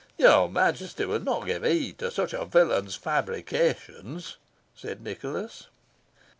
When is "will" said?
1.05-1.19